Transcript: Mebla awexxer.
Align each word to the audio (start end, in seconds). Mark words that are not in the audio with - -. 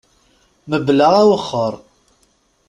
Mebla 0.69 1.07
awexxer. 1.21 1.73